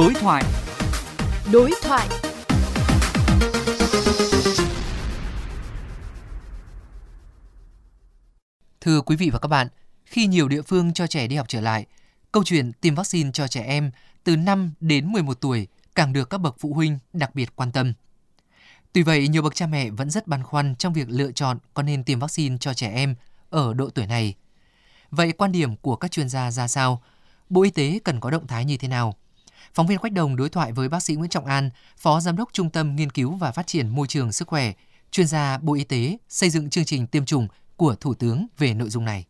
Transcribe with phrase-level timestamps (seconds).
[0.00, 0.44] Đối thoại.
[1.52, 2.08] Đối thoại.
[8.80, 9.68] Thưa quý vị và các bạn,
[10.04, 11.86] khi nhiều địa phương cho trẻ đi học trở lại,
[12.32, 13.90] câu chuyện tiêm vaccine cho trẻ em
[14.24, 17.92] từ 5 đến 11 tuổi càng được các bậc phụ huynh đặc biệt quan tâm.
[18.92, 21.82] Tuy vậy, nhiều bậc cha mẹ vẫn rất băn khoăn trong việc lựa chọn có
[21.82, 23.14] nên tiêm vaccine cho trẻ em
[23.50, 24.34] ở độ tuổi này.
[25.10, 27.02] Vậy quan điểm của các chuyên gia ra sao?
[27.48, 29.16] Bộ Y tế cần có động thái như thế nào?
[29.74, 32.52] Phóng viên Quách Đồng đối thoại với bác sĩ Nguyễn Trọng An, Phó Giám đốc
[32.52, 34.72] Trung tâm Nghiên cứu và Phát triển Môi trường Sức khỏe,
[35.10, 37.46] chuyên gia Bộ Y tế xây dựng chương trình tiêm chủng
[37.76, 39.24] của Thủ tướng về nội dung này.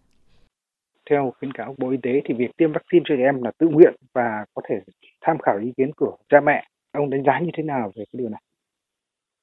[1.10, 3.50] Theo khuyến cáo của Bộ Y tế thì việc tiêm vaccine cho trẻ em là
[3.58, 4.76] tự nguyện và có thể
[5.20, 6.66] tham khảo ý kiến của cha mẹ.
[6.92, 8.42] Ông đánh giá như thế nào về cái điều này?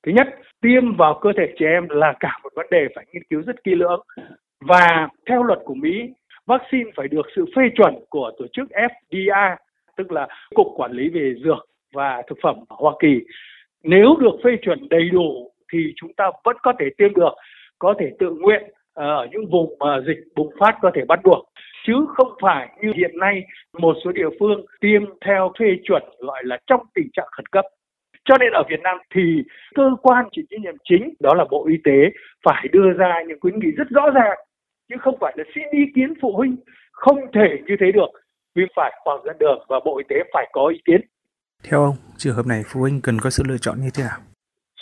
[0.05, 0.27] Thứ nhất,
[0.61, 3.63] tiêm vào cơ thể trẻ em là cả một vấn đề phải nghiên cứu rất
[3.63, 4.01] kỹ lưỡng.
[4.59, 6.13] Và theo luật của Mỹ,
[6.45, 9.55] vaccine phải được sự phê chuẩn của tổ chức FDA,
[9.97, 13.19] tức là Cục Quản lý về Dược và Thực phẩm ở Hoa Kỳ.
[13.83, 17.33] Nếu được phê chuẩn đầy đủ thì chúng ta vẫn có thể tiêm được,
[17.79, 21.19] có thể tự nguyện ờ, ở những vùng mà dịch bùng phát có thể bắt
[21.23, 21.49] buộc.
[21.87, 23.43] Chứ không phải như hiện nay
[23.79, 27.65] một số địa phương tiêm theo phê chuẩn gọi là trong tình trạng khẩn cấp.
[28.25, 29.43] Cho nên ở Việt Nam thì
[29.75, 32.11] cơ quan chịu trách nhiệm chính đó là Bộ Y tế
[32.43, 34.37] phải đưa ra những khuyến nghị rất rõ ràng
[34.89, 36.55] chứ không phải là xin ý kiến phụ huynh
[36.91, 38.09] không thể như thế được
[38.57, 41.01] vì phải khoảng dẫn đường và Bộ Y tế phải có ý kiến.
[41.69, 44.19] Theo ông, trường hợp này phụ huynh cần có sự lựa chọn như thế nào?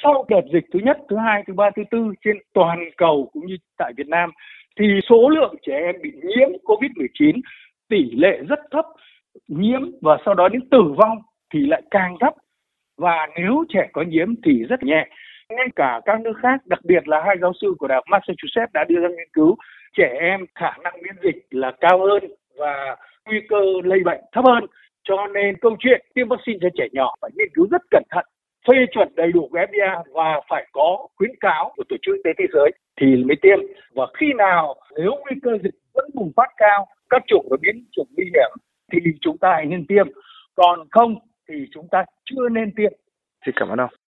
[0.04, 3.46] Sau đợt dịch thứ nhất, thứ hai, thứ ba, thứ tư trên toàn cầu cũng
[3.46, 4.32] như tại Việt Nam
[4.80, 7.42] thì số lượng trẻ em bị nhiễm COVID-19
[7.90, 8.86] tỷ lệ rất thấp,
[9.48, 11.18] nhiễm và sau đó đến tử vong
[11.54, 12.34] thì lại càng thấp
[12.98, 15.08] và nếu trẻ có nhiễm thì rất nhẹ.
[15.50, 18.74] Ngay cả các nước khác, đặc biệt là hai giáo sư của Đại học Massachusetts
[18.74, 19.56] đã đưa ra nghiên cứu
[19.98, 22.24] trẻ em khả năng miễn dịch là cao hơn
[22.58, 24.66] và nguy cơ lây bệnh thấp hơn.
[25.04, 28.26] Cho nên câu chuyện tiêm vaccine cho trẻ nhỏ phải nghiên cứu rất cẩn thận,
[28.68, 32.22] phê chuẩn đầy đủ của FDA và phải có khuyến cáo của Tổ chức Y
[32.24, 32.72] tế Thế giới
[33.02, 33.60] thì mới tiêm.
[33.96, 37.86] Và khi nào nếu nguy cơ dịch vẫn bùng phát cao, các chủng và biến
[37.92, 38.52] chủng nguy hiểm
[38.92, 40.08] thì chúng ta hãy nên tiêm.
[40.56, 41.16] Còn không
[41.50, 42.92] thì chúng ta chưa nên tiêm.
[43.46, 44.05] Xin cảm ơn ông.